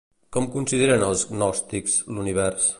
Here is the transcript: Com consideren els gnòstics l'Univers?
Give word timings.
Com 0.37 0.47
consideren 0.55 1.05
els 1.09 1.27
gnòstics 1.35 2.03
l'Univers? 2.17 2.69